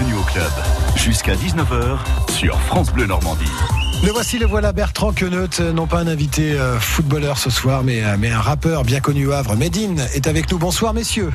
[0.00, 0.50] bienvenue au club.
[0.96, 1.98] Jusqu'à 19h
[2.30, 3.50] sur France Bleu Normandie.
[4.04, 8.02] Le voici, le voilà Bertrand Queneut, non pas un invité euh, footballeur ce soir, mais,
[8.02, 9.56] euh, mais un rappeur bien connu au Havre.
[9.56, 10.58] Medine est avec nous.
[10.58, 11.32] Bonsoir messieurs.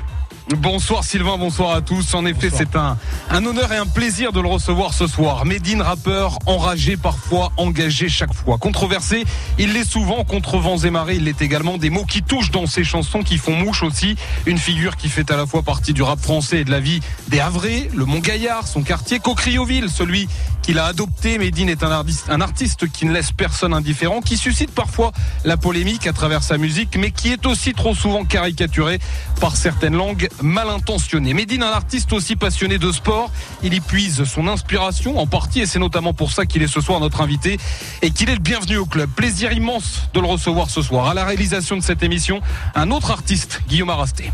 [0.49, 2.13] Bonsoir Sylvain, bonsoir à tous.
[2.13, 2.97] En effet, c'est un,
[3.31, 5.43] un honneur et un plaisir de le recevoir ce soir.
[5.43, 8.59] Medine, rappeur, enragé parfois, engagé chaque fois.
[8.59, 9.23] Controversé,
[9.57, 10.23] il l'est souvent.
[10.23, 11.79] Contre vents et marées, il l'est également.
[11.79, 14.17] Des mots qui touchent dans ses chansons, qui font mouche aussi.
[14.45, 16.99] Une figure qui fait à la fois partie du rap français et de la vie
[17.29, 20.29] des Havrais, le Mont-Gaillard, son quartier, Cocrioville, celui
[20.61, 21.39] qu'il a adopté.
[21.39, 25.11] Medine est un artiste, un artiste qui ne laisse personne indifférent, qui suscite parfois
[25.43, 28.99] la polémique à travers sa musique, mais qui est aussi trop souvent caricaturé
[29.41, 31.33] par certaines langues mal intentionnées.
[31.33, 33.31] Medine, un artiste aussi passionné de sport,
[33.63, 36.81] il y puise son inspiration en partie, et c'est notamment pour ça qu'il est ce
[36.81, 37.57] soir notre invité
[38.01, 39.09] et qu'il est le bienvenu au club.
[39.09, 41.07] Plaisir immense de le recevoir ce soir.
[41.07, 42.41] À la réalisation de cette émission,
[42.75, 44.31] un autre artiste, Guillaume Arasté.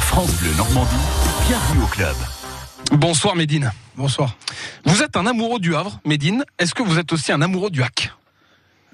[0.00, 0.96] France Bleu Normandie,
[1.48, 2.16] bienvenue au club.
[2.92, 3.72] Bonsoir Médine.
[3.96, 4.36] Bonsoir.
[4.84, 6.44] Vous êtes un amoureux du Havre, Médine.
[6.58, 8.12] Est-ce que vous êtes aussi un amoureux du hack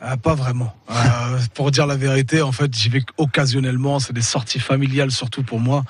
[0.05, 0.75] euh, pas vraiment.
[0.91, 4.00] Euh, pour dire la vérité, en fait, j'y vais occasionnellement.
[4.00, 5.84] C'est des sorties familiales, surtout pour moi.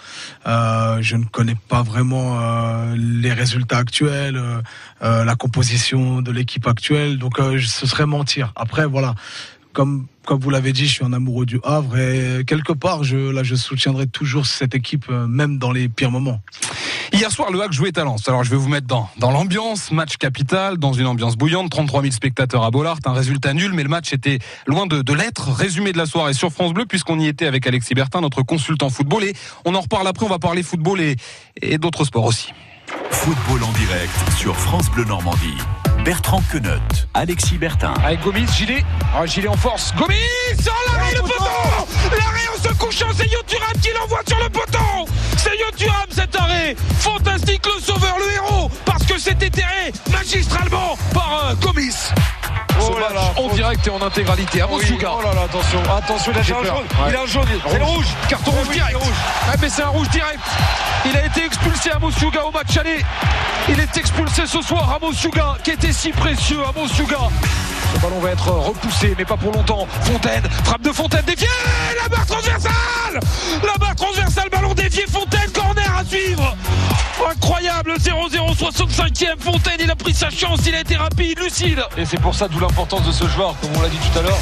[0.46, 4.40] Euh, je ne connais pas vraiment euh, les résultats actuels,
[5.00, 7.18] la composition de l'équipe actuelle.
[7.18, 8.52] Donc, ce serait mentir.
[8.56, 9.14] Après, voilà.
[9.72, 13.42] Comme comme vous l'avez dit, je suis un amoureux du Havre et quelque part, là,
[13.42, 16.40] je soutiendrai toujours cette équipe, même dans les pires moments.
[17.12, 18.26] Hier soir, le Hack jouait à Lens.
[18.26, 19.92] Alors, je vais vous mettre dans, dans l'ambiance.
[19.92, 21.70] Match capital, dans une ambiance bouillante.
[21.70, 22.98] 33 000 spectateurs à Bollard.
[23.04, 25.50] Un résultat nul, mais le match était loin de, de l'être.
[25.52, 28.88] Résumé de la soirée sur France Bleu, puisqu'on y était avec Alexis Bertin, notre consultant
[28.88, 29.24] football.
[29.24, 29.34] Et
[29.66, 30.24] on en reparle après.
[30.24, 31.16] On va parler football et,
[31.60, 32.52] et d'autres sports aussi.
[33.10, 35.56] Football en direct sur France Bleu Normandie.
[36.04, 36.80] Bertrand Queneut,
[37.14, 37.94] Alexis Bertin.
[38.02, 38.84] Avec Gomis, Gilet.
[39.14, 39.94] Ah, Gilet en force.
[39.96, 40.16] Gomis
[40.60, 41.44] sur l'arrêt, le poteau
[42.10, 45.06] L'arrêt en se couchant, c'est Yoturam qui l'envoie sur le poteau
[46.98, 51.94] Fantastique le sauveur, le héros Parce que c'est éthéré magistralement par euh, Gomis
[52.80, 54.60] Oh là là, en direct et en intégralité.
[54.60, 55.80] À Oui, oh là là, attention.
[55.96, 56.64] Attention, il a un jaune.
[56.64, 57.10] Ouais.
[57.10, 57.46] Il a un jaune.
[57.68, 58.06] C'est le rouge.
[58.28, 58.98] Carton rouge direct.
[59.46, 60.40] Ah, mais c'est un rouge direct.
[61.04, 63.04] Il a été expulsé à Mosuga au match aller.
[63.68, 67.18] Il est expulsé ce soir à Mosuga, qui était si précieux à Mosuga.
[67.94, 69.86] Le ballon va être repoussé, mais pas pour longtemps.
[70.02, 71.48] Fontaine, frappe de Fontaine, dévié
[72.02, 73.20] La barre transversale
[73.62, 75.31] La barre transversale, ballon dévié, Fontaine,
[77.82, 81.82] Incroyable, 0-0, 65e, Fontaine, il a pris sa chance, il a été rapide, lucide.
[81.96, 84.22] Et c'est pour ça d'où l'importance de ce joueur, comme on l'a dit tout à
[84.22, 84.38] l'heure.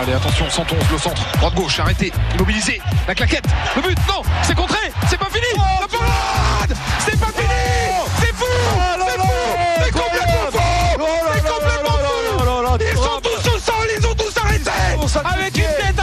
[0.00, 4.92] Allez, attention, 111, le centre, droite-gauche, arrêté, immobilisé, la claquette, le but, non, c'est contré,
[5.08, 7.48] c'est pas fini, la parade C'est pas fini.
[8.20, 8.44] C'est fou.
[8.76, 9.34] C'est fou.
[9.84, 10.58] C'est complètement fou.
[11.34, 12.78] C'est complètement fou.
[12.80, 14.70] Ils sont tous au sol, ils ont tous arrêté.
[15.24, 15.97] Avec une tête,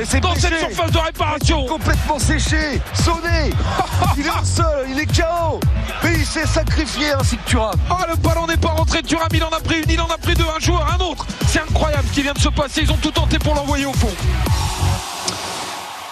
[0.00, 3.50] Et Dans cette surface de réparation Complètement séché, sonné.
[4.16, 5.60] il est seul, il est KO.
[6.02, 7.74] Mais il s'est sacrifié ainsi que Thuram.
[7.90, 9.02] Ah, le ballon n'est pas rentré.
[9.02, 10.44] Thuram, il en a pris une, il en a pris deux.
[10.56, 11.26] Un joueur, un autre.
[11.46, 12.80] C'est incroyable ce qui vient de se passer.
[12.82, 14.10] Ils ont tout tenté pour l'envoyer au fond.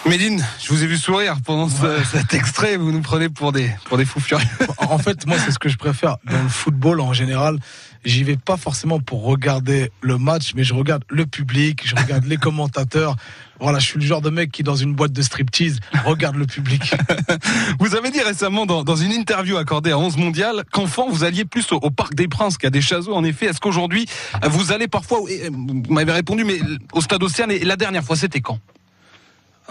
[0.06, 2.76] Médine, je vous ai vu sourire pendant ce- cet extrait.
[2.76, 4.47] Vous nous prenez pour des, pour des fous furieux.
[4.78, 7.59] En fait, moi, c'est ce que je préfère dans le football en général.
[8.04, 12.25] J'y vais pas forcément pour regarder le match, mais je regarde le public, je regarde
[12.25, 13.16] les commentateurs.
[13.60, 16.47] Voilà, je suis le genre de mec qui, dans une boîte de striptease, regarde le
[16.47, 16.94] public.
[17.81, 21.66] Vous avez dit récemment dans, une interview accordée à 11 mondial qu'enfant vous alliez plus
[21.72, 23.14] au, Parc des Princes qu'à des Chazeaux.
[23.14, 24.06] En effet, est-ce qu'aujourd'hui
[24.48, 26.60] vous allez parfois, euh, vous m'avez répondu, mais
[26.92, 28.60] au Stade Océane, et la dernière fois c'était quand?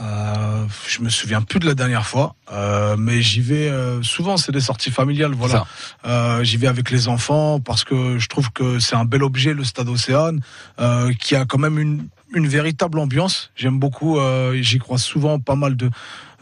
[0.01, 4.37] Euh, je me souviens plus de la dernière fois, euh, mais j'y vais euh, souvent.
[4.37, 5.65] C'est des sorties familiales, voilà.
[6.05, 9.53] Euh, j'y vais avec les enfants parce que je trouve que c'est un bel objet,
[9.53, 10.41] le Stade Océane,
[10.79, 13.51] euh, qui a quand même une une véritable ambiance.
[13.55, 14.19] J'aime beaucoup.
[14.19, 15.89] euh, J'y crois souvent pas mal de-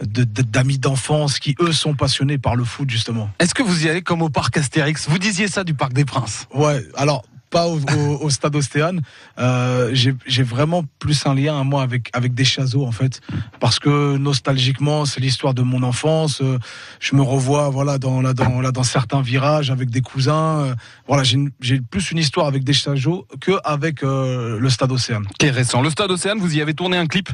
[0.01, 3.29] d'amis d'enfance qui eux sont passionnés par le foot justement.
[3.39, 5.07] Est-ce que vous y allez comme au Parc Astérix?
[5.07, 6.47] Vous disiez ça du Parc des Princes.
[6.53, 6.83] Ouais.
[6.95, 9.01] Alors pas au, au- au stade Océane.
[9.39, 12.45] Euh, j'ai vraiment plus un lien moi avec avec des
[12.85, 13.21] en fait,
[13.59, 16.41] parce que nostalgiquement c'est l'histoire de mon enfance.
[16.41, 16.57] Euh,
[16.99, 20.59] je me revois voilà dans là dans là dans certains virages avec des cousins.
[20.59, 20.75] Euh,
[21.07, 25.25] voilà j'ai plus une histoire avec des chazeaux que avec euh, le stade Océane.
[25.39, 25.81] Qui est récent.
[25.81, 27.29] Le Stade Océane, vous y avez tourné un clip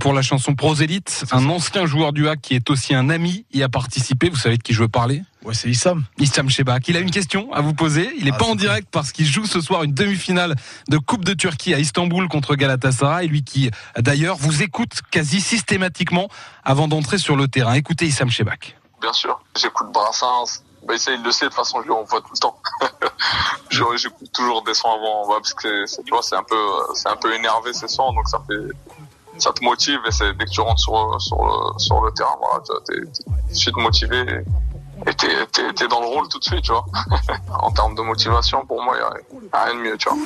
[0.00, 1.24] pour la chanson Prosélite.
[1.32, 4.28] Un ancien joueur du hack qui est aussi un ami y a participé.
[4.28, 5.22] Vous savez de qui je veux parler?
[5.44, 6.04] Ouais c'est Issam.
[6.18, 6.86] Issam Shebak.
[6.88, 8.10] Il a une question à vous poser.
[8.16, 10.54] Il n'est Ah, pas en direct parce qu'il joue ce soir une demi-finale
[10.88, 13.26] de Coupe de Turquie à Istanbul contre Galatasaray.
[13.26, 16.28] Lui qui, d'ailleurs, vous écoute quasi systématiquement
[16.62, 17.74] avant d'entrer sur le terrain.
[17.74, 18.76] Écoutez Issam Shebak.
[19.00, 20.62] Bien sûr, j'écoute Brassens.
[20.86, 22.56] Bah, ça, il le sait, de toute façon, je lui envoie tout le temps.
[23.70, 26.56] J'écoute toujours des sons avant, ouais, parce que c'est- tu vois, c'est un peu,
[26.94, 30.44] c'est un peu énervé ces sons, donc ça fait, ça te motive et c'est dès
[30.44, 34.20] que tu rentres sur sur le, sur le terrain, voilà, t'es tout de suite motivé
[34.20, 34.71] et
[35.04, 36.84] t'es t'es t'es dans le rôle tout de suite, tu vois.
[37.60, 40.18] en termes de motivation, pour moi, il y a, rien de mieux, tu vois.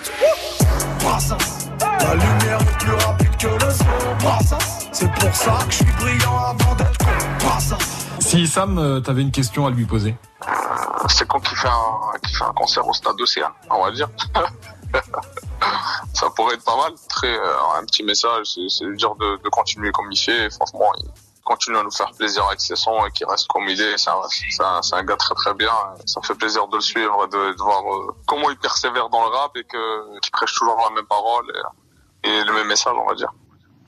[2.00, 3.84] La lumière est plus rapide que le son.
[4.92, 7.06] C'est pour ça que je suis brillant avant d'être con.
[8.20, 10.16] Si Sam, euh, t'avais une question à lui poser.
[11.08, 14.08] C'est quand qui fait un qui fait un concert au stade Océan, on va dire.
[16.12, 16.92] ça pourrait être pas mal.
[17.08, 20.50] Très euh, un petit message, c'est c'est lui dire de, de continuer comme il fait.
[20.50, 21.08] Franchement, il
[21.46, 23.96] continue à nous faire plaisir avec ses sons et qu'il reste comme il est.
[23.96, 25.72] C'est un, gars très très bien.
[26.04, 29.34] Ça fait plaisir de le suivre, de, de voir euh, comment il persévère dans le
[29.34, 31.46] rap et que qu'il prêche toujours la même parole
[32.24, 33.32] et, et le même message, on va dire.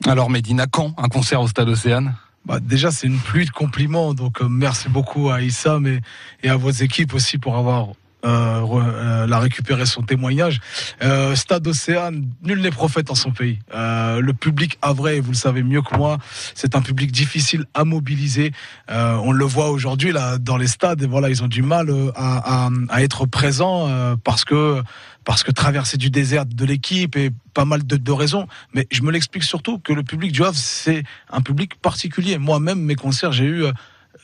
[0.07, 2.15] Alors Medine, à quand un concert au Stade Océane?
[2.45, 4.13] Bah, déjà, c'est une pluie de compliments.
[4.13, 6.01] Donc, euh, merci beaucoup à Issam et,
[6.41, 7.89] et à vos équipes aussi pour avoir
[8.25, 10.59] euh, euh, la récupéré son témoignage.
[11.01, 13.59] Euh, Stade Océane, nul n'est prophète en son pays.
[13.73, 16.17] Le public havrais, vous le savez mieux que moi,
[16.53, 18.51] c'est un public difficile à mobiliser.
[18.89, 21.03] On le voit aujourd'hui là dans les stades.
[21.03, 23.89] Voilà, ils ont du mal à, à, à être présents
[24.23, 24.81] parce que
[25.23, 28.47] parce que traverser du désert de l'équipe et pas mal de, de raisons.
[28.73, 32.37] Mais je me l'explique surtout que le public du Havre, c'est un public particulier.
[32.37, 33.65] Moi-même, mes concerts, j'ai eu.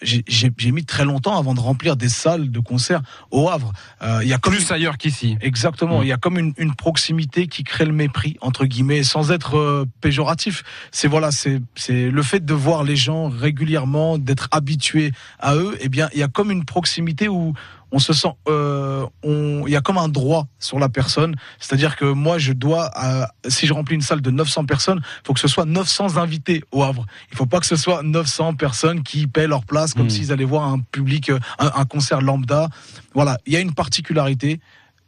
[0.01, 3.01] J'ai mis très longtemps avant de remplir des salles de concert
[3.31, 3.73] au Havre.
[4.01, 5.37] Euh, Il y a comme Plus ailleurs qu'ici.
[5.41, 5.99] Exactement.
[5.99, 6.03] Mm.
[6.03, 9.57] Il y a comme une, une proximité qui crée le mépris entre guillemets, sans être
[9.57, 10.63] euh, péjoratif.
[10.91, 15.77] C'est voilà, c'est c'est le fait de voir les gens régulièrement, d'être habitué à eux.
[15.79, 17.53] Eh bien, il y a comme une proximité où
[17.95, 21.33] on se sent, euh, on, il y a comme un droit sur la personne.
[21.61, 25.27] C'est-à-dire que moi, je dois, euh, si je remplis une salle de 900 personnes, il
[25.27, 27.05] faut que ce soit 900 invités au Havre.
[27.31, 30.09] Il faut pas que ce soit 900 personnes qui paient leur place comme Mm.
[30.09, 32.67] s'ils allaient voir un public, euh, un, un concert lambda.
[33.13, 34.59] Voilà, il y a une particularité.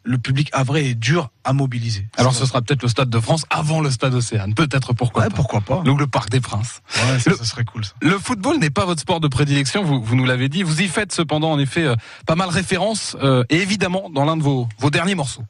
[0.07, 2.07] Le public havrais est dur à mobiliser.
[2.17, 4.53] Alors ce sera peut-être le Stade de France avant le Stade Océane.
[4.53, 5.35] Peut-être pourquoi Ouais, pas.
[5.35, 6.81] pourquoi pas Donc le Parc des Princes.
[6.95, 7.83] Ouais, ça, Le- ça serait cool.
[7.83, 7.91] Ça.
[8.01, 10.63] Le football n'est pas votre sport de prédilection, vous, vous nous l'avez dit.
[10.63, 11.95] Vous y faites cependant en effet euh,
[12.25, 15.43] pas mal référence, euh, et évidemment dans l'un de vos, vos derniers morceaux.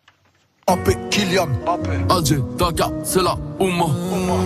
[0.69, 1.47] Mbappé, Kylian,
[2.09, 3.85] Adje, Daga, c'est la Ouma.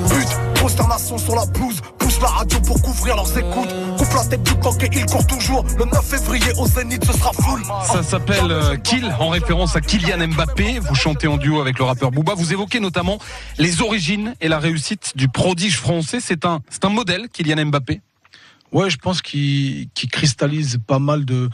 [0.08, 3.74] but, consternation sur la blouse, pousse la radio pour couvrir leurs écoutes.
[3.98, 5.66] Coupe la tête du coq et il court toujours.
[5.80, 7.64] Le 9 février au Zénith, ce sera full.
[7.92, 10.78] Ça s'appelle euh, Kill, en référence à Kylian Mbappé.
[10.78, 12.36] Vous chantez en duo avec le rappeur Booba.
[12.36, 13.18] Vous évoquez notamment
[13.58, 16.20] les origines et la réussite du prodige français.
[16.22, 18.02] C'est un, c'est un modèle, Kylian Mbappé.
[18.72, 21.50] Ouais, je pense qu'il qu'il cristallise pas mal de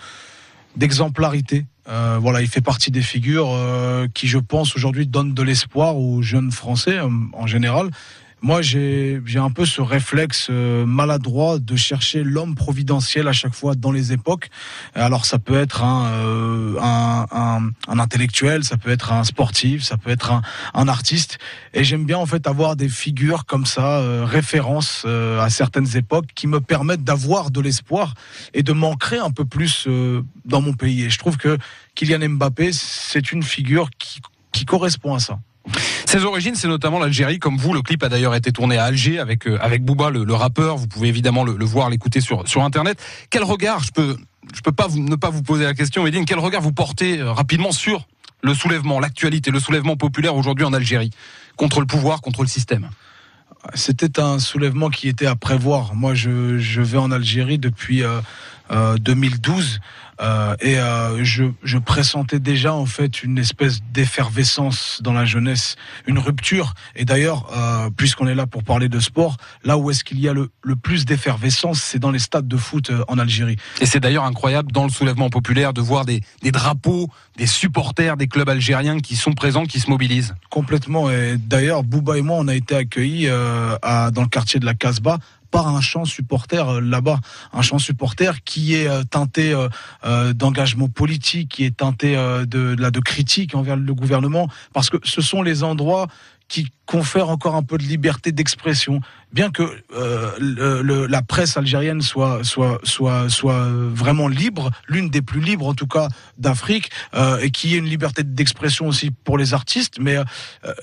[0.75, 1.65] d'exemplarité.
[1.89, 5.97] Euh, voilà, il fait partie des figures euh, qui, je pense, aujourd'hui donnent de l'espoir
[5.97, 7.89] aux jeunes Français euh, en général.
[8.43, 13.73] Moi, j'ai un peu ce réflexe euh, maladroit de chercher l'homme providentiel à chaque fois
[13.73, 14.49] dans les époques.
[14.93, 20.31] Alors, ça peut être un, euh, intellectuel, ça peut être un sportif, ça peut être
[20.75, 21.39] un, artiste.
[21.73, 26.27] Et j'aime bien en fait avoir des figures comme ça, euh, références à certaines époques,
[26.35, 28.13] qui me permettent d'avoir de l'espoir
[28.53, 29.87] et de m'ancrer un peu plus
[30.45, 31.05] dans mon pays.
[31.05, 31.57] Et je trouve que
[31.95, 35.39] Kylian Mbappé, c'est une figure qui, qui correspond à ça.
[36.05, 37.39] Ses origines, c'est notamment l'Algérie.
[37.39, 40.33] Comme vous, le clip a d'ailleurs été tourné à Alger avec euh, avec Booba, le,
[40.33, 40.77] rappeur.
[40.77, 43.01] Vous pouvez évidemment le, voir, l'écouter sur sur internet.
[43.29, 44.17] Quel regard Je peux
[44.55, 46.25] je peux pas vous, ne pas vous poser la question, Medine.
[46.25, 48.07] Quel regard vous portez euh, rapidement sur
[48.41, 51.11] le soulèvement, l'actualité, le soulèvement populaire aujourd'hui en Algérie?
[51.55, 52.89] Contre le pouvoir, contre le système?
[53.73, 55.95] C'était un soulèvement qui était à prévoir.
[55.95, 58.21] Moi, je, je vais en Algérie depuis euh,
[58.71, 59.79] euh, 2012
[60.21, 65.75] euh, et euh, je, je pressentais déjà en fait une espèce d'effervescence dans la jeunesse,
[66.07, 66.73] une rupture.
[66.95, 70.27] Et d'ailleurs, euh, puisqu'on est là pour parler de sport, là où est-ce qu'il y
[70.27, 73.57] a le, le plus d'effervescence, c'est dans les stades de foot euh, en Algérie.
[73.81, 78.17] Et c'est d'ailleurs incroyable dans le soulèvement populaire de voir des, des drapeaux, des supporters
[78.17, 80.33] des clubs algériens qui sont présents, qui se mobilisent.
[80.49, 81.09] Complètement.
[81.11, 84.65] Et d'ailleurs, Bouba et moi, on a été accueillis euh, à, dans le quartier de
[84.65, 85.19] la Casbah
[85.51, 87.19] par un chant supporter euh, là-bas,
[87.53, 89.53] un chant supporter qui est euh, teinté
[90.03, 94.97] euh, d'engagement politique, qui est teinté de, de, de critique envers le gouvernement, parce que
[95.03, 96.07] ce sont les endroits
[96.47, 99.01] qui confèrent encore un peu de liberté d'expression,
[99.33, 99.63] bien que
[99.93, 105.73] euh, la presse algérienne soit soit soit soit vraiment libre, l'une des plus libres en
[105.73, 110.15] tout cas d'Afrique, euh, et qui ait une liberté d'expression aussi pour les artistes, mais
[110.15, 110.23] euh,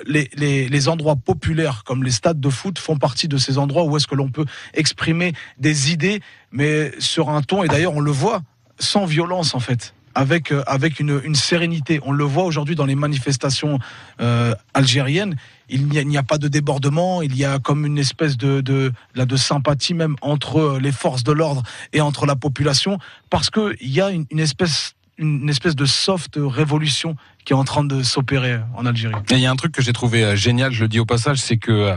[0.06, 3.97] les, les endroits populaires comme les stades de foot font partie de ces endroits où
[3.97, 4.44] est-ce que l'on peut
[4.75, 6.21] exprimer des idées,
[6.52, 8.42] mais sur un ton, et d'ailleurs on le voit,
[8.78, 9.94] sans violence en fait.
[10.14, 12.00] Avec, euh, avec une, sérénité.
[12.04, 13.78] On le voit aujourd'hui dans les manifestations
[14.21, 15.37] euh, algériennes.
[15.68, 18.92] Il n'y a, a pas de débordement, il y a comme une espèce de, de,
[19.14, 22.99] de sympathie même entre euh, les forces de l'ordre et entre la population,
[23.30, 27.85] parce qu'il y a une, espèce une espèce de soft révolution qui est en train
[27.85, 29.14] de s'opérer en Algérie.
[29.30, 31.56] Il y a un truc que j'ai trouvé génial, je le dis au passage, c'est
[31.56, 31.97] que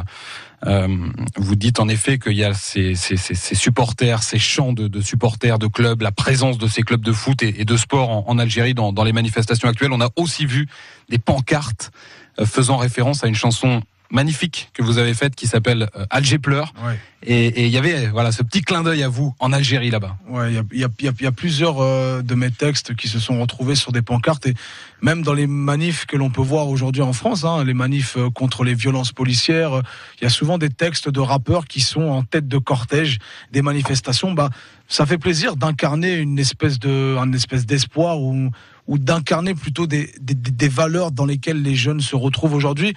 [0.65, 0.87] euh,
[1.35, 6.01] vous dites en effet qu'il y a ces, supporters, ces chants de, supporters de clubs,
[6.01, 9.13] la présence de ces clubs de foot et, de sport en, Algérie dans, dans, les
[9.13, 9.91] manifestations actuelles.
[9.91, 10.67] On a aussi vu
[11.09, 11.91] des pancartes
[12.39, 16.39] euh, faisant référence à une chanson magnifique que vous avez faite qui s'appelle euh, Alger
[16.39, 16.73] pleure.
[16.83, 16.97] Ouais.
[17.23, 20.17] Et il y avait voilà ce petit clin d'œil à vous en Algérie là-bas.
[20.29, 23.17] Ouais, il y a, y, a, y a, plusieurs euh, de mes textes qui se
[23.17, 24.53] sont retrouvés sur des pancartes et
[25.01, 28.29] même dans les manifs que l'on peut voir aujourd'hui en France, hein, les manifs euh,
[28.29, 29.81] contre les violences policières,
[30.21, 33.17] il y a souvent des textes de rappeurs qui sont en tête de cortège
[33.51, 34.31] des manifestations.
[34.31, 34.51] Bah,
[34.87, 38.51] ça fait plaisir d'incarner une espèce de, une espèce d'espoir ou,
[38.85, 42.95] ou d'incarner plutôt des, des, des valeurs dans lesquelles les jeunes se retrouvent aujourd'hui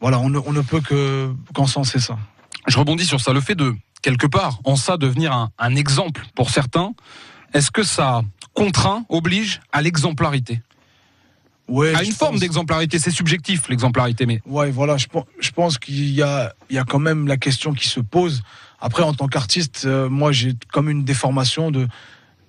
[0.00, 2.18] voilà, on ne, on ne peut que qu'encenser ça.
[2.66, 3.32] Je rebondis sur ça.
[3.32, 6.92] Le fait de, quelque part, en ça, devenir un, un exemple pour certains,
[7.52, 8.22] est-ce que ça
[8.54, 10.62] contraint, oblige à l'exemplarité?
[11.68, 12.40] Ouais, à une forme pense...
[12.40, 14.40] d'exemplarité, c'est subjectif l'exemplarité, mais.
[14.44, 15.06] Ouais, voilà, je,
[15.38, 18.42] je pense qu'il y a, il y a quand même la question qui se pose.
[18.80, 21.86] Après, en tant qu'artiste, euh, moi, j'ai comme une déformation de,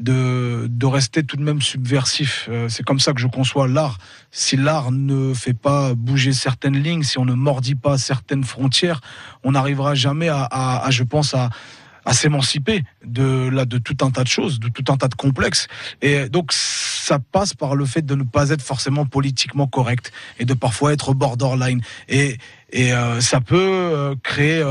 [0.02, 2.48] de, rester tout de même subversif.
[2.50, 3.98] Euh, c'est comme ça que je conçois l'art.
[4.32, 9.02] Si l'art ne fait pas bouger certaines lignes, si on ne mordit pas certaines frontières,
[9.44, 11.50] on n'arrivera jamais à, je pense, à,
[12.12, 15.68] s'émanciper de de tout un tas de choses, de tout un tas de complexes.
[16.02, 20.46] Et donc ça passe par le fait de ne pas être forcément politiquement correct et
[20.46, 21.82] de parfois être borderline.
[22.10, 22.38] Et
[22.74, 24.66] et euh, ça peut euh, créer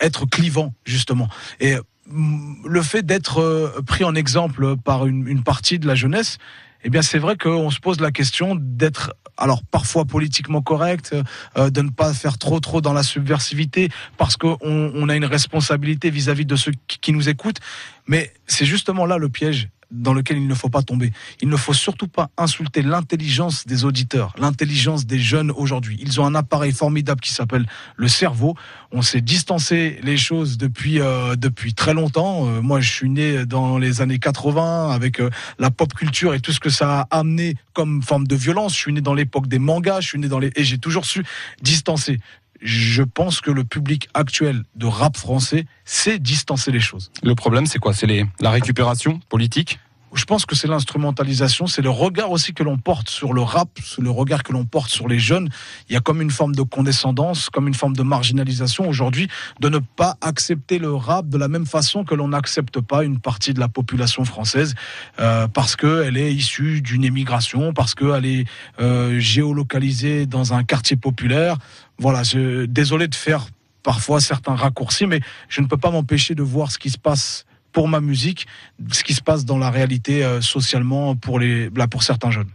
[0.00, 1.28] être clivant justement.
[1.58, 6.38] Et le fait d'être pris en exemple par une, partie de la jeunesse,
[6.84, 11.14] eh bien c'est vrai qu'on se pose la question d'être alors parfois politiquement correct,
[11.56, 15.24] euh, de ne pas faire trop trop dans la subversivité parce qu'on on a une
[15.24, 17.60] responsabilité vis-à-vis -vis de ceux qui nous écoutent.
[18.06, 21.12] Mais c'est justement là le piège dans lequel il ne faut pas tomber.
[21.40, 25.98] Il ne faut surtout pas insulter l'intelligence des auditeurs, l'intelligence des jeunes aujourd'hui.
[26.00, 28.54] Ils ont un appareil formidable qui s'appelle le cerveau.
[28.92, 32.46] On s'est distancé les choses depuis euh, depuis très longtemps.
[32.46, 36.40] Euh, moi, je suis né dans les années 80 avec euh, la pop culture et
[36.40, 38.74] tout ce que ça a amené comme forme de violence.
[38.74, 40.00] Je suis né dans l'époque des mangas.
[40.00, 41.24] Je suis né dans les et j'ai toujours su
[41.62, 42.20] distancer
[42.64, 47.12] je pense que le public actuel de rap français sait distancer les choses.
[47.22, 47.92] Le problème, c'est quoi?
[47.92, 48.08] C'est
[48.40, 49.78] la récupération politique?
[50.14, 53.68] Je pense que c'est l'instrumentalisation, c'est le regard aussi que l'on porte sur le rap,
[53.98, 55.48] le regard que l'on porte sur les jeunes.
[55.88, 59.28] Il y a comme une forme de condescendance, comme une forme de marginalisation aujourd'hui,
[59.60, 63.18] de ne pas accepter le rap de la même façon que l'on n'accepte pas une
[63.18, 64.74] partie de la population française
[65.18, 68.44] euh, parce qu'elle est issue d'une émigration, parce qu'elle est
[68.80, 71.56] euh, géolocalisée dans un quartier populaire.
[71.98, 73.46] Voilà, je, désolé de faire
[73.82, 77.44] parfois certains raccourcis, mais je ne peux pas m'empêcher de voir ce qui se passe
[77.74, 78.46] pour ma musique,
[78.90, 82.48] ce qui se passe dans la réalité euh, socialement pour, les, là, pour certains jeunes.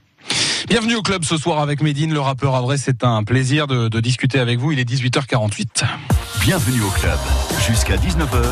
[0.68, 2.56] Bienvenue au club ce soir avec Médine, le rappeur.
[2.56, 4.72] À vrai, c'est un plaisir de, de, discuter avec vous.
[4.72, 5.84] Il est 18h48.
[6.42, 7.20] Bienvenue au club.
[7.68, 8.44] Jusqu'à 19h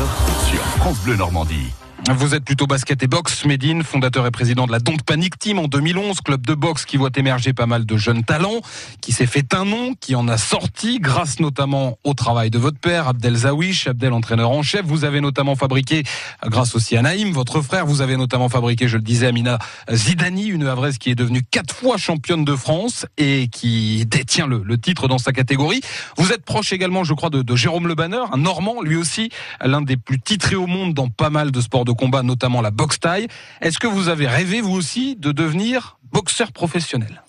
[0.48, 1.72] sur France Bleu Normandie.
[2.10, 5.58] Vous êtes plutôt basket et boxe, Médine, fondateur et président de la Don't Panic Team
[5.58, 8.62] en 2011, club de boxe qui voit émerger pas mal de jeunes talents,
[9.02, 12.78] qui s'est fait un nom, qui en a sorti, grâce notamment au travail de votre
[12.78, 14.86] père, Abdel Zawish, Abdel entraîneur en chef.
[14.86, 16.02] Vous avez notamment fabriqué,
[16.46, 19.58] grâce aussi à Naïm, votre frère, vous avez notamment fabriqué, je le disais, Amina
[19.92, 24.78] Zidani, une Havraise qui est devenue quatre fois championne de France et qui détient le,
[24.78, 25.82] titre dans sa catégorie.
[26.16, 29.28] Vous êtes proche également, je crois, de, de Jérôme Le Banner, un Normand, lui aussi,
[29.62, 32.70] l'un des plus titrés au monde dans pas mal de sports de combat, notamment la
[32.70, 33.28] boxe taille.
[33.60, 37.22] Est-ce que vous avez rêvé, vous aussi, de devenir boxeur professionnel?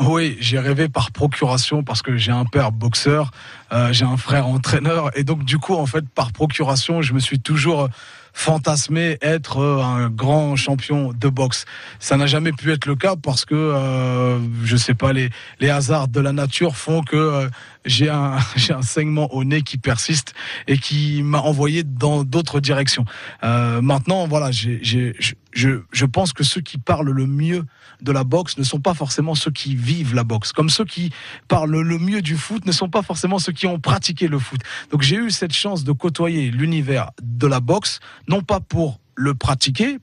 [0.00, 3.30] Oui, j'ai rêvé par procuration parce que j'ai un père boxeur,
[3.72, 7.20] euh, j'ai un frère entraîneur et donc du coup en fait par procuration je me
[7.20, 7.88] suis toujours
[8.32, 11.64] fantasmé être un grand champion de boxe.
[12.00, 15.70] Ça n'a jamais pu être le cas parce que euh, je sais pas les les
[15.70, 17.48] hasards de la nature font que euh,
[17.84, 20.34] j'ai un j'ai un saignement au nez qui persiste
[20.66, 23.04] et qui m'a envoyé dans d'autres directions.
[23.42, 27.64] Euh, maintenant voilà, j'ai je, je pense que ceux qui parlent le mieux
[28.02, 31.12] de la boxe ne sont pas forcément ceux qui vivent la boxe, comme ceux qui
[31.48, 34.60] parlent le mieux du foot ne sont pas forcément ceux qui ont pratiqué le foot.
[34.90, 39.34] Donc j'ai eu cette chance de côtoyer l'univers de la boxe, non pas pour le
[39.34, 39.98] pratiquer,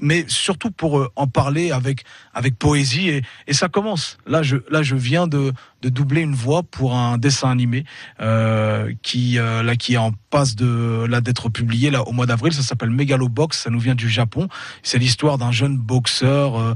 [0.00, 4.18] mais surtout pour en parler avec avec poésie et, et ça commence.
[4.26, 5.52] Là je là je viens de
[5.82, 7.84] de doubler une voix pour un dessin animé
[8.20, 12.52] euh, qui là qui est en passe de là d'être publié là au mois d'avril.
[12.52, 13.58] Ça s'appelle Megalobox.
[13.62, 14.48] Ça nous vient du Japon.
[14.82, 16.74] C'est l'histoire d'un jeune boxeur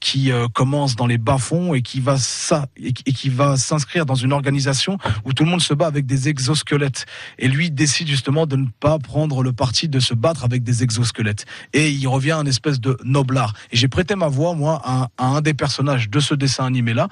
[0.00, 4.14] qui commence dans les bas fonds et qui va ça et qui va s'inscrire dans
[4.14, 7.06] une organisation où tout le monde se bat avec des exosquelettes.
[7.38, 10.82] Et lui décide justement de ne pas prendre le parti de se battre avec des
[10.82, 11.46] exosquelettes.
[11.72, 13.54] Et il revient un espèce de noblard.
[13.70, 17.08] Et j'ai prêté ma voix, moi, à, un des personnages de ce dessin animé-là.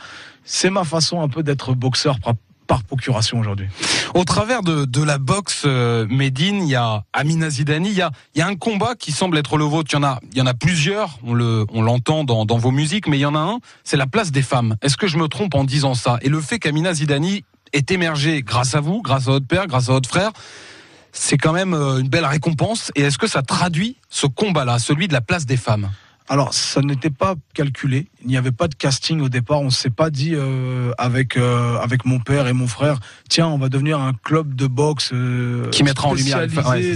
[0.52, 2.18] C'est ma façon un peu d'être boxeur
[2.66, 3.68] par procuration aujourd'hui.
[4.14, 8.46] Au travers de, la boxe euh, Médine, il y a Amina Zidani, il y a,
[8.46, 9.92] un combat qui semble être le vôtre.
[9.92, 11.20] Il y en a, plusieurs.
[11.22, 13.60] On le, on l'entend dans, vos musiques, mais il y en a un.
[13.84, 14.74] C'est la place des femmes.
[14.82, 16.18] Est-ce que je me trompe en disant ça?
[16.22, 19.88] Et le fait qu'Amina Zidani est émergé grâce à vous, grâce à votre père, grâce
[19.88, 20.32] à votre frère,
[21.12, 22.90] c'est quand même euh, une belle récompense.
[22.96, 25.90] Et est-ce que ça traduit ce combat-là, celui de la place des femmes?
[26.30, 28.06] Alors, ça n'était pas calculé.
[28.22, 29.62] Il n'y avait pas de casting au départ.
[29.62, 33.48] On ne s'est pas dit euh, avec euh, avec mon père et mon frère, tiens,
[33.48, 36.46] on va devenir un club de boxe euh, qui mettra en lumière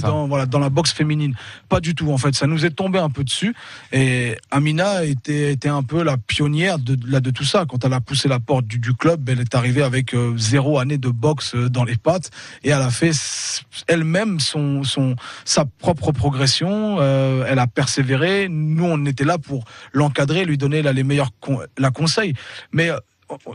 [0.03, 1.35] dans voilà dans la boxe féminine.
[1.69, 2.33] Pas du tout en fait.
[2.37, 3.57] Ça nous est tombé un peu dessus.
[3.91, 7.65] Et Amina était était un peu la pionnière de là de tout ça.
[7.69, 10.99] Quand elle a poussé la porte du, du club, elle est arrivée avec zéro année
[10.99, 12.31] de boxe dans les pattes
[12.63, 13.11] et elle a fait
[13.89, 17.03] elle-même son son sa propre progression.
[17.03, 18.47] elle a persévéré.
[18.49, 21.31] Nous, on était là pour l'encadrer, lui donner les meilleurs
[21.79, 22.35] la conseils.
[22.73, 22.99] Mais euh,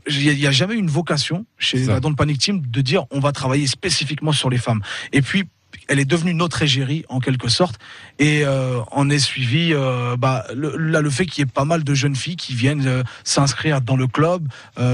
[0.08, 3.20] il n'y a, jamais eu une vocation chez la Don't Panic Team de dire on
[3.20, 4.82] va travailler spécifiquement sur les femmes.
[5.14, 5.46] Et puis
[5.90, 7.80] elle est devenue notre égérie en quelque sorte.
[8.20, 11.66] Et euh, on est suivi euh, bah, le, là le fait qu'il y ait pas
[11.66, 14.48] mal de jeunes filles qui viennent euh, s'inscrire dans le club.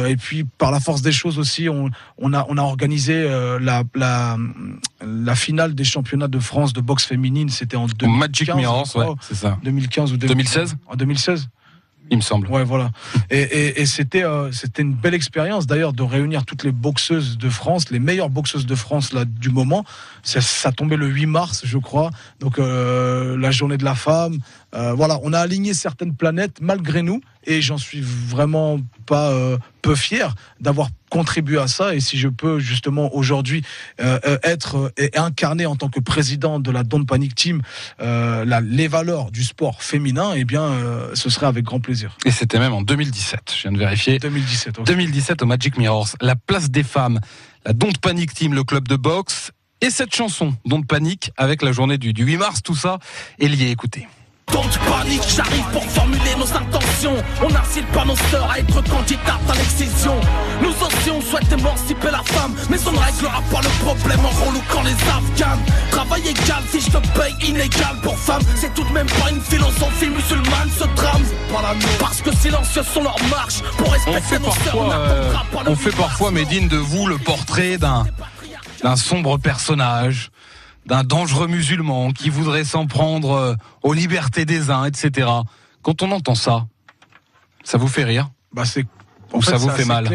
[0.08, 3.24] Et puis par la force des choses aussi on, on a on a organisé
[3.60, 4.38] la, la,
[5.02, 7.50] la finale des championnats de France de boxe féminine.
[7.50, 9.58] C'était en 2015, Magic Mirrors ouais, c'est ça.
[9.64, 11.50] 2015 ou 2016 en 2016
[12.12, 12.48] il me semble.
[12.48, 12.92] Ouais, voilà.
[13.30, 17.50] Et, et, c'était euh, c'était une belle expérience d'ailleurs de réunir toutes les boxeuses de
[17.50, 19.84] France, les meilleures boxeuses de France là du moment.
[20.24, 22.12] Ça, ça tombait le 8 mars, je crois.
[22.40, 24.40] Donc euh, la journée de la femme.
[24.76, 29.58] Euh, voilà, on a aligné certaines planètes malgré nous et j'en suis vraiment pas euh,
[29.82, 33.64] peu fier d'avoir contribué à ça et si je peux justement aujourd'hui
[34.02, 37.62] euh, être et incarner en tant que président de la Don't Panic Team
[38.00, 40.72] la, les valeurs du sport féminin eh bien
[41.14, 42.18] ce serait avec grand plaisir.
[42.26, 44.20] Et c'était même en 2017, je viens de vérifier.
[44.20, 44.82] 2017.
[44.86, 47.20] 2017 au Magic Mirrors, la place des femmes,
[47.66, 49.52] la Don't Panic Team, le club de boxe
[49.82, 53.00] et cette chanson Don't Panic avec la journée du, du 8 mars, tout ça
[53.40, 53.70] est lié.
[53.70, 54.08] Écoutez.
[54.54, 57.16] Donc panique, j'arrive pour formuler nos intentions.
[57.44, 60.16] On n'incite pas nos sœurs à être candidates à l'excision.
[60.62, 64.46] Nous aussi on souhaite émanciper la femme, mais on ne réglera pas le problème en
[64.46, 65.60] relouquant les Afghans.
[65.92, 69.42] Travail égal si je te paye inégal pour femme, c'est tout de même pas une
[69.42, 71.24] philosophie musulmane ce drame.
[72.00, 75.34] Parce que silencieux sont leurs marches pour respecter on fait nos parfois, euh,
[75.68, 80.30] On fait parfois, Médine, de vous le portrait d'un sombre personnage
[80.86, 85.28] d'un dangereux musulman qui voudrait s'en prendre euh, aux libertés des uns, etc.
[85.82, 86.68] Quand on entend ça,
[87.64, 88.30] ça vous fait rire?
[88.54, 88.86] Bah c'est
[89.34, 90.10] Ou ça vous fait mal?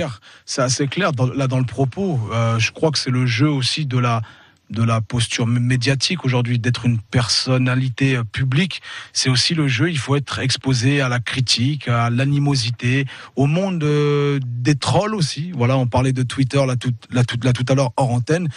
[0.46, 2.20] C'est assez clair là dans le propos.
[2.32, 4.22] Euh, je crois que c'est le jeu aussi de la
[4.70, 9.90] de la posture médiatique aujourd'hui, d'être une personnalité euh, publique, c'est aussi le jeu.
[9.90, 13.06] Il faut être exposé à la critique, à l'animosité,
[13.36, 15.52] au monde euh, des trolls aussi.
[15.54, 18.48] Voilà, on parlait de Twitter là tout, là, tout, là, tout à l'heure hors antenne.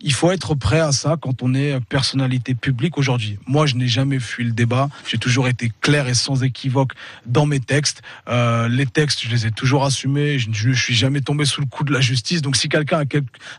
[0.00, 3.38] Il faut être prêt à ça quand on est personnalité publique aujourd'hui.
[3.46, 4.88] Moi, je n'ai jamais fui le débat.
[5.06, 6.92] J'ai toujours été clair et sans équivoque
[7.26, 8.02] dans mes textes.
[8.28, 10.38] Euh, les textes, je les ai toujours assumés.
[10.38, 12.42] Je ne suis jamais tombé sous le coup de la justice.
[12.42, 13.04] Donc, si quelqu'un a,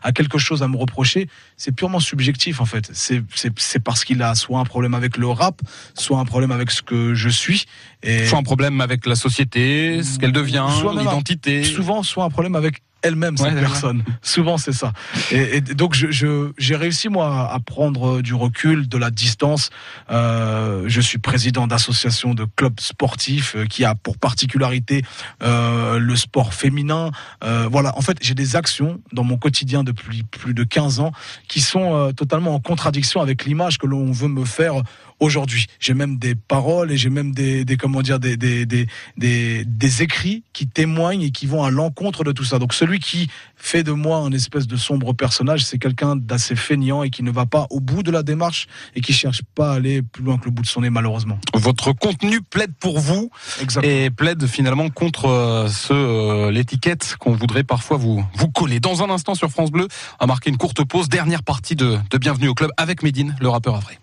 [0.02, 2.90] a quelque chose à me reprocher, c'est purement subjectif en fait.
[2.92, 5.60] C'est parce qu'il a soit un problème avec le rap,
[5.94, 7.66] soit un problème avec ce que je suis.
[8.02, 10.66] Et soit un problème avec la société, ce qu'elle devient,
[10.98, 11.64] l'identité.
[11.64, 14.04] Souvent, soit un problème avec elle-même cette personne.
[14.22, 14.92] Souvent c'est ça.
[15.30, 19.70] Et, donc je, j'ai réussi moi à prendre du recul, de la distance.
[20.10, 25.02] Euh, je suis président d'association de clubs sportifs euh, qui a pour particularité
[25.42, 27.10] euh, le sport féminin.
[27.44, 31.12] Euh, voilà, en fait j'ai des actions dans mon quotidien depuis plus de 15 ans
[31.48, 34.74] qui sont euh, totalement en contradiction avec l'image que l'on veut me faire
[35.22, 35.66] aujourd'hui.
[35.78, 40.02] J'ai même des paroles et j'ai même des, des comment dire des, des, des, des,
[40.02, 42.58] écrits qui témoignent et qui vont à l'encontre de tout ça.
[42.58, 47.04] Donc celui qui fait de moi un espèce de sombre personnage, c'est quelqu'un d'assez feignant
[47.04, 49.74] et qui ne va pas au bout de la démarche et qui cherche pas à
[49.76, 51.38] aller plus loin que le bout de son nez malheureusement.
[51.54, 53.30] Votre contenu plaide pour vous
[53.60, 53.94] Exactement.
[53.94, 58.80] et plaide finalement contre euh, ce euh, l'étiquette qu'on voudrait parfois vous vous coller.
[58.80, 59.86] Dans un instant sur France Bleu,
[60.20, 63.48] va marquer une courte pause, dernière partie de, de Bienvenue au club avec Médine, le
[63.48, 64.01] rappeur après.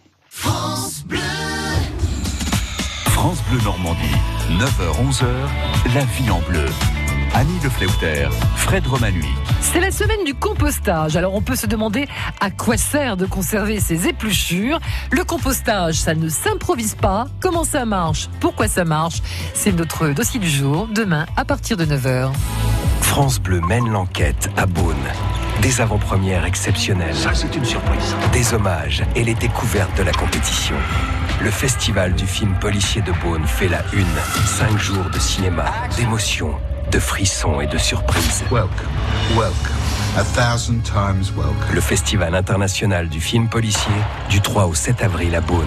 [3.19, 4.15] France Bleu Normandie,
[4.49, 5.25] 9h-11h,
[5.93, 6.63] la vie en bleu.
[7.33, 9.27] Annie Le Fleuter, Fred Romanui.
[9.59, 11.17] C'est la semaine du compostage.
[11.17, 12.07] Alors on peut se demander
[12.39, 14.79] à quoi sert de conserver ces épluchures.
[15.11, 17.25] Le compostage, ça ne s'improvise pas.
[17.41, 18.29] Comment ça marche?
[18.39, 19.21] Pourquoi ça marche?
[19.53, 22.31] C'est notre dossier du jour, demain à partir de 9h.
[23.01, 24.95] France Bleu mène l'enquête à Beaune.
[25.61, 27.15] Des avant-premières exceptionnelles.
[27.15, 28.15] Ça, c'est une surprise.
[28.31, 30.77] Des hommages et les découvertes de la compétition.
[31.41, 34.05] Le festival du film policier de Beaune fait la une.
[34.45, 36.53] Cinq jours de cinéma, d'émotions,
[36.91, 38.43] de frissons et de surprises.
[38.51, 38.69] Welcome,
[39.37, 39.77] welcome,
[40.17, 41.73] a thousand times welcome.
[41.73, 43.93] Le festival international du film policier
[44.29, 45.65] du 3 au 7 avril à Beaune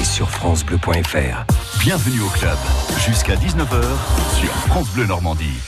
[0.00, 1.44] et sur francebleu.fr.
[1.80, 2.56] Bienvenue au club,
[3.06, 3.82] jusqu'à 19h
[4.40, 5.58] sur France Bleu Normandie.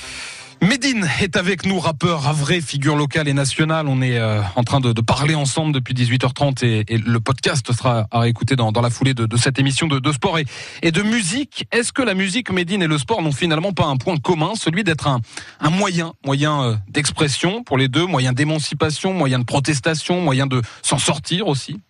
[0.63, 3.89] Médine est avec nous, rappeur vrai, figure locale et nationale.
[3.89, 8.07] On est euh, en train de, parler ensemble depuis 18h30 et, et, le podcast sera
[8.11, 10.45] à réécouter dans, dans la foulée de, de cette émission de, de sport et,
[10.83, 11.67] et, de musique.
[11.73, 14.85] Est-ce que la musique, Médine et le sport n'ont finalement pas un point commun, celui
[14.85, 15.21] d'être un,
[15.61, 20.61] un moyen, moyen euh, d'expression pour les deux, moyen d'émancipation, moyen de protestation, moyen de
[20.83, 21.81] s'en sortir aussi?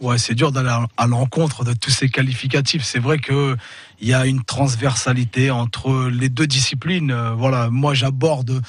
[0.00, 2.84] Ouais, c'est dur d'aller à l'encontre de tous ces qualificatifs.
[2.84, 3.56] C'est vrai que
[4.00, 7.12] il y a une transversalité entre les deux disciplines.
[7.36, 8.62] Voilà, moi j'aborde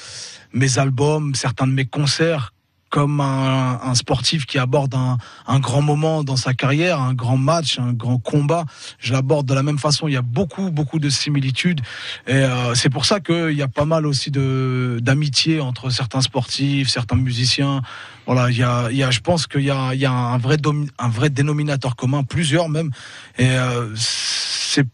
[0.52, 2.52] mes albums, certains de mes concerts
[2.90, 7.92] comme un, sportif qui aborde un, grand moment dans sa carrière, un grand match, un
[7.92, 8.64] grand combat.
[8.98, 10.08] Je l'aborde de la même façon.
[10.08, 11.80] Il y a beaucoup, beaucoup de similitudes.
[12.26, 16.20] Et euh, c'est pour ça qu'il y a pas mal aussi de d'amitié entre certains
[16.20, 17.82] sportifs, certains musiciens.
[18.26, 20.12] Voilà, il y a, il y a je pense qu'il y a, il y a
[20.12, 20.56] un vrai
[20.98, 22.90] un vrai dénominateur commun, plusieurs même.
[23.38, 24.86] Et euh, c'est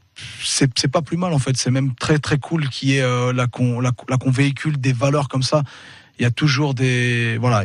[0.43, 1.57] c'est pas plus mal en fait.
[1.57, 5.29] C'est même très très cool qui est euh, là qu'on là qu'on véhicule des valeurs
[5.29, 5.63] comme ça.
[6.19, 7.65] Il y a toujours des voilà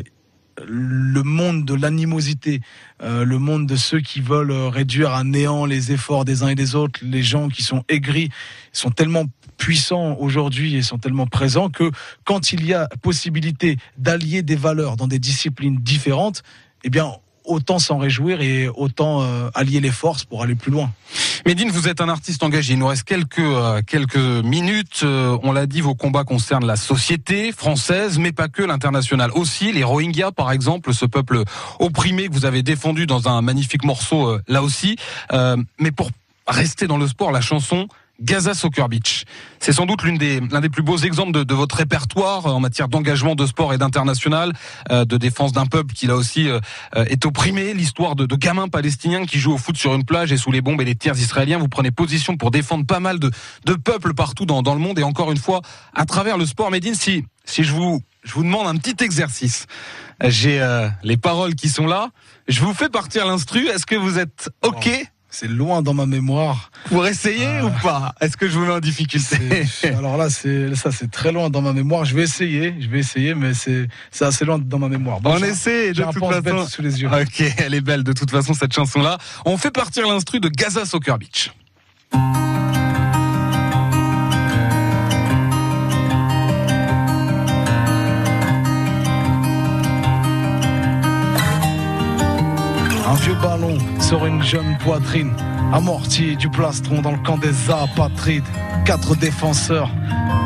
[0.67, 2.62] le monde de l'animosité,
[3.02, 6.56] euh, le monde de ceux qui veulent réduire à néant les efforts des uns et
[6.56, 8.30] des autres, les gens qui sont aigris,
[8.71, 9.26] sont tellement
[9.58, 11.91] puissants aujourd'hui et sont tellement présents que
[12.24, 16.41] quand il y a possibilité d'allier des valeurs dans des disciplines différentes,
[16.84, 17.12] eh bien
[17.52, 20.92] autant s'en réjouir et autant euh, allier les forces pour aller plus loin.
[21.46, 22.74] Médine, vous êtes un artiste engagé.
[22.74, 25.02] Il nous reste quelques euh, quelques minutes.
[25.04, 29.72] Euh, on l'a dit, vos combats concernent la société française, mais pas que l'international aussi.
[29.72, 31.44] Les Rohingyas, par exemple, ce peuple
[31.80, 34.96] opprimé que vous avez défendu dans un magnifique morceau, là aussi.
[35.80, 36.12] mais pour
[36.48, 37.88] rester dans le sport, la chanson
[38.22, 39.26] Gaza Soccer Beach.
[39.60, 42.88] C'est sans doute l'une des l'un des plus beaux exemples de, votre répertoire en matière
[42.88, 44.54] d'engagement de sport et d'international,
[44.92, 46.60] euh, de défense d'un peuple qui là aussi euh,
[46.96, 47.74] est opprimé.
[47.74, 50.82] L'histoire de, gamins palestiniens qui jouent au foot sur une plage et sous les bombes
[50.82, 51.58] et les tirs israéliens.
[51.58, 53.32] Vous prenez position pour défendre pas mal de,
[53.66, 55.62] de peuples partout dans, dans le monde et encore une fois
[55.94, 56.72] à travers le sport.
[56.72, 59.66] Médine, si si je vous je vous demande un petit exercice,
[60.24, 62.10] j'ai euh, les paroles qui sont là.
[62.48, 63.68] Je vous fais partir l'instru.
[63.68, 64.90] Est-ce que vous êtes ok?
[65.34, 66.72] C'est loin dans ma mémoire.
[66.89, 67.63] Pour essayer euh...
[67.63, 68.13] ou pas?
[68.20, 71.62] Est-ce que je vous mets en difficulté Alors là, c'est ça, c'est très loin dans
[71.62, 72.04] ma mémoire.
[72.04, 75.22] Je vais essayer, je vais essayer, mais c'est c'est assez loin dans ma mémoire.
[75.22, 76.67] Bon, On essaie de toute façon.
[76.67, 77.10] Sous les yeux.
[77.10, 79.17] Ok, elle est belle de toute façon cette chanson-là.
[79.46, 81.52] On fait partir l'instru de Gaza Soccer Beach.
[93.12, 95.34] Un vieux ballon sur une jeune poitrine,
[95.74, 98.45] amorti du plastron dans le camp des apatrides.
[98.86, 99.89] Quatre défenseurs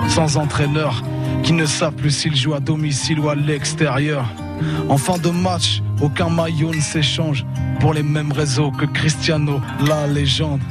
[0.07, 1.03] sans entraîneur
[1.43, 4.25] qui ne savent plus s'ils jouent à domicile ou à l'extérieur.
[4.89, 7.45] En fin de match, aucun maillot ne s'échange
[7.79, 10.61] pour les mêmes réseaux que Cristiano, la légende.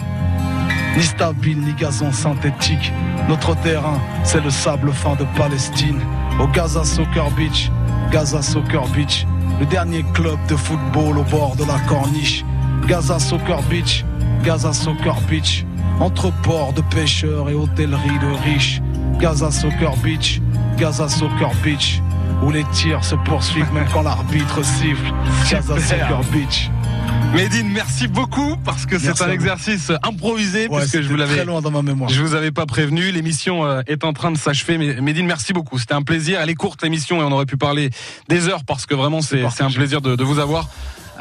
[0.96, 2.92] Ni stable, ni gazon synthétique.
[3.28, 6.00] Notre terrain, c'est le sable fin de Palestine.
[6.40, 7.70] Au Gaza Soccer Beach,
[8.10, 9.26] Gaza Soccer Beach,
[9.60, 12.44] le dernier club de football au bord de la corniche.
[12.86, 14.04] Gaza Soccer Beach,
[14.42, 15.64] Gaza Soccer Beach,
[16.00, 18.82] entre ports de pêcheurs et hôtelleries de riches.
[19.18, 20.40] Gaza Soccer Beach,
[20.76, 22.02] Gaza Soccer Beach,
[22.42, 25.12] où les tirs se poursuivent même quand l'arbitre siffle.
[25.50, 26.70] Gaza Soccer Beach.
[27.34, 31.44] Médine, merci beaucoup parce que c'est un exercice improvisé ouais, puisque je vous l'avais très
[31.44, 32.08] loin dans ma mémoire.
[32.08, 33.10] Je vous avais pas prévenu.
[33.10, 34.78] L'émission est en train de s'achever.
[35.00, 35.78] Médine, merci beaucoup.
[35.78, 36.40] C'était un plaisir.
[36.40, 37.90] Elle est courte l'émission et on aurait pu parler
[38.28, 40.68] des heures parce que vraiment c'est un plaisir de, de vous avoir.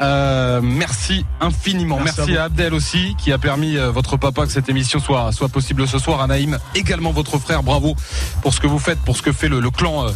[0.00, 1.98] Euh, merci infiniment.
[2.02, 4.98] Merci, merci à, à, Abdel aussi qui a permis euh, votre papa que cette émission
[4.98, 6.20] soit soit possible ce soir.
[6.20, 7.62] À Naïm également votre frère.
[7.62, 7.94] Bravo
[8.42, 10.06] pour ce que vous faites, pour ce que fait le, le clan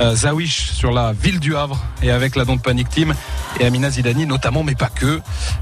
[0.00, 3.14] euh, Zawish sur la ville du Havre et avec la Don't Panic Team
[3.60, 5.20] et Amina Zidani notamment, mais pas que.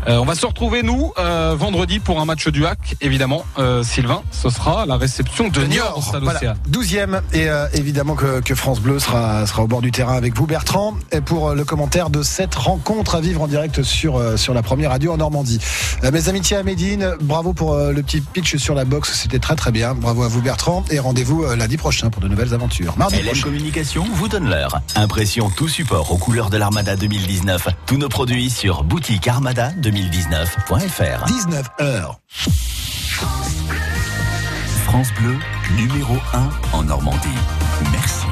[0.08, 1.12] Euh, on va se retrouver nous
[1.54, 2.96] vendredi pour un match du Hack.
[3.00, 3.44] Évidemment,
[3.82, 6.54] Sylvain, ce sera la réception de Niort Stade voilà.
[6.70, 10.46] 12e et évidemment que, que, France Bleu sera sera au bord du terrain avec vous
[10.46, 14.54] Bertrand et pour le commentaire de cette rencontre à vivre en direct sur, euh, sur
[14.54, 15.58] la première radio en Normandie.
[16.04, 19.40] Euh, mes amitiés à Médine, bravo pour euh, le petit pitch sur la boxe, c'était
[19.40, 19.94] très très bien.
[19.94, 22.94] Bravo à vous Bertrand et rendez-vous lundi prochain pour de nouvelles aventures.
[22.96, 23.42] Mardi LM prochain.
[23.42, 24.80] Communication vous donne l'heure.
[24.96, 27.68] Impression tout support aux couleurs de l'Armada 2019.
[27.84, 31.26] Tous nos produits sur boutiquearmada2019.fr.
[31.26, 32.20] 19 heures.
[34.86, 35.36] France Bleu,
[35.76, 37.28] numéro 1 en Normandie.
[37.92, 38.24] Merci.